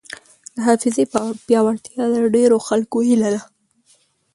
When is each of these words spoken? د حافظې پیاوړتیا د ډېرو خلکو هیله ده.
د 0.55 0.55
حافظې 0.67 1.05
پیاوړتیا 1.45 2.03
د 2.13 2.15
ډېرو 2.35 2.57
خلکو 2.67 2.97
هیله 3.07 3.29
ده. 3.33 3.41